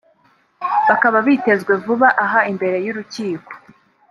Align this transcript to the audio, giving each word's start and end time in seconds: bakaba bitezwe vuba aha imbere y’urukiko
bakaba 0.87 1.17
bitezwe 1.27 1.71
vuba 1.83 2.07
aha 2.25 2.39
imbere 2.51 2.77
y’urukiko 2.85 3.51